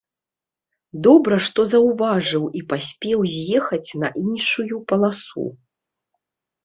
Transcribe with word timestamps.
Добра, 1.07 1.35
што 1.47 1.65
заўважыў 1.73 2.43
і 2.59 2.63
паспеў 2.71 3.19
з'ехаць 3.37 3.89
на 4.05 4.13
іншую 4.25 4.75
паласу. 4.93 5.45